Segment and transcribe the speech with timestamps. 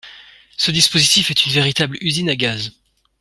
[0.57, 2.71] Ce dispositif est une véritable usine à gaz